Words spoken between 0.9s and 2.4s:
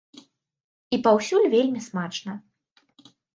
І паўсюль вельмі смачна.